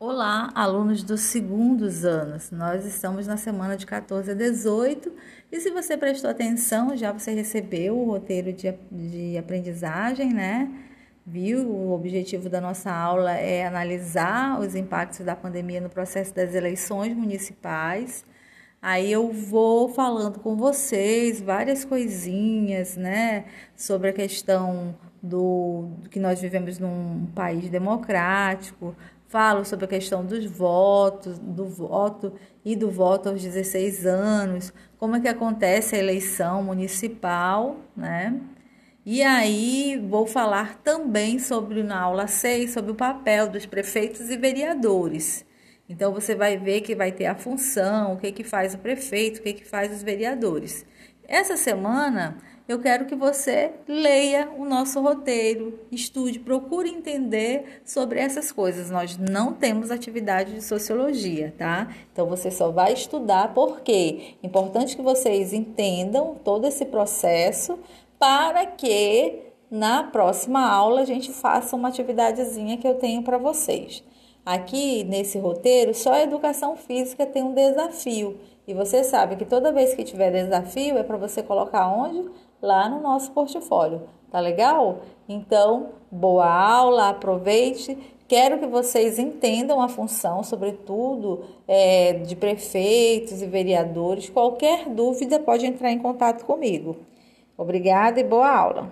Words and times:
Olá, 0.00 0.52
alunos 0.54 1.02
dos 1.02 1.22
segundos 1.22 2.04
anos. 2.04 2.52
Nós 2.52 2.86
estamos 2.86 3.26
na 3.26 3.36
semana 3.36 3.76
de 3.76 3.84
14 3.84 4.30
a 4.30 4.34
18 4.34 5.12
e 5.50 5.60
se 5.60 5.72
você 5.72 5.96
prestou 5.96 6.30
atenção, 6.30 6.96
já 6.96 7.10
você 7.10 7.32
recebeu 7.32 7.98
o 7.98 8.04
roteiro 8.04 8.52
de, 8.52 8.72
de 8.92 9.36
aprendizagem, 9.36 10.32
né? 10.32 10.70
Viu? 11.26 11.68
O 11.68 11.92
objetivo 11.92 12.48
da 12.48 12.60
nossa 12.60 12.92
aula 12.92 13.32
é 13.32 13.66
analisar 13.66 14.60
os 14.60 14.76
impactos 14.76 15.26
da 15.26 15.34
pandemia 15.34 15.80
no 15.80 15.90
processo 15.90 16.32
das 16.32 16.54
eleições 16.54 17.12
municipais. 17.16 18.24
Aí 18.80 19.10
eu 19.10 19.32
vou 19.32 19.88
falando 19.88 20.38
com 20.38 20.54
vocês 20.54 21.40
várias 21.40 21.84
coisinhas, 21.84 22.96
né, 22.96 23.46
sobre 23.76 24.10
a 24.10 24.12
questão 24.12 24.94
do, 25.20 25.88
do 25.98 26.08
que 26.08 26.20
nós 26.20 26.40
vivemos 26.40 26.78
num 26.78 27.26
país 27.34 27.68
democrático, 27.68 28.94
falo 29.28 29.64
sobre 29.64 29.84
a 29.84 29.88
questão 29.88 30.24
dos 30.24 30.44
votos, 30.46 31.38
do 31.38 31.66
voto 31.66 32.32
e 32.64 32.74
do 32.74 32.90
voto 32.90 33.28
aos 33.28 33.42
16 33.42 34.06
anos, 34.06 34.72
como 34.96 35.16
é 35.16 35.20
que 35.20 35.28
acontece 35.28 35.94
a 35.94 35.98
eleição 35.98 36.62
municipal, 36.62 37.76
né? 37.96 38.40
E 39.04 39.22
aí 39.22 40.02
vou 40.08 40.26
falar 40.26 40.76
também 40.82 41.38
sobre 41.38 41.82
na 41.82 42.00
aula 42.00 42.26
6 42.26 42.72
sobre 42.72 42.90
o 42.90 42.94
papel 42.94 43.48
dos 43.48 43.64
prefeitos 43.64 44.28
e 44.28 44.36
vereadores. 44.36 45.46
Então 45.88 46.12
você 46.12 46.34
vai 46.34 46.58
ver 46.58 46.82
que 46.82 46.94
vai 46.94 47.12
ter 47.12 47.26
a 47.26 47.34
função, 47.34 48.14
o 48.14 48.16
que 48.18 48.32
que 48.32 48.44
faz 48.44 48.74
o 48.74 48.78
prefeito, 48.78 49.40
o 49.40 49.42
que 49.42 49.54
que 49.54 49.64
faz 49.64 49.92
os 49.92 50.02
vereadores. 50.02 50.84
Essa 51.28 51.58
semana 51.58 52.38
eu 52.66 52.78
quero 52.80 53.04
que 53.04 53.14
você 53.14 53.72
leia 53.86 54.48
o 54.56 54.64
nosso 54.64 54.98
roteiro, 55.02 55.78
estude, 55.92 56.38
procure 56.38 56.88
entender 56.88 57.82
sobre 57.84 58.18
essas 58.18 58.50
coisas. 58.50 58.90
Nós 58.90 59.18
não 59.18 59.52
temos 59.52 59.90
atividade 59.90 60.54
de 60.54 60.64
sociologia, 60.64 61.54
tá? 61.58 61.88
Então 62.10 62.26
você 62.26 62.50
só 62.50 62.70
vai 62.70 62.94
estudar 62.94 63.52
porque 63.52 64.36
importante 64.42 64.96
que 64.96 65.02
vocês 65.02 65.52
entendam 65.52 66.34
todo 66.42 66.66
esse 66.66 66.86
processo 66.86 67.78
para 68.18 68.64
que 68.64 69.52
na 69.70 70.04
próxima 70.04 70.66
aula 70.66 71.02
a 71.02 71.04
gente 71.04 71.30
faça 71.30 71.76
uma 71.76 71.88
atividadezinha 71.88 72.78
que 72.78 72.88
eu 72.88 72.94
tenho 72.94 73.22
para 73.22 73.36
vocês. 73.36 74.02
Aqui 74.50 75.04
nesse 75.04 75.38
roteiro, 75.38 75.92
só 75.92 76.12
a 76.12 76.22
educação 76.22 76.76
física 76.76 77.26
tem 77.26 77.42
um 77.42 77.52
desafio. 77.52 78.38
E 78.66 78.72
você 78.72 79.04
sabe 79.04 79.36
que 79.36 79.44
toda 79.44 79.72
vez 79.72 79.94
que 79.94 80.04
tiver 80.04 80.30
desafio 80.30 80.96
é 80.96 81.02
para 81.02 81.16
você 81.16 81.42
colocar 81.42 81.86
onde? 81.88 82.30
lá 82.60 82.88
no 82.88 83.00
nosso 83.00 83.32
portfólio. 83.32 84.02
Tá 84.30 84.40
legal? 84.40 85.00
Então, 85.28 85.90
boa 86.10 86.46
aula, 86.46 87.10
aproveite. 87.10 87.96
Quero 88.26 88.58
que 88.58 88.66
vocês 88.66 89.18
entendam 89.18 89.80
a 89.80 89.88
função, 89.88 90.42
sobretudo 90.42 91.44
é, 91.66 92.12
de 92.12 92.36
prefeitos 92.36 93.40
e 93.40 93.46
vereadores. 93.46 94.28
Qualquer 94.28 94.86
dúvida 94.90 95.38
pode 95.38 95.64
entrar 95.64 95.90
em 95.90 95.98
contato 95.98 96.44
comigo. 96.44 96.96
Obrigada 97.56 98.20
e 98.20 98.24
boa 98.24 98.50
aula. 98.50 98.86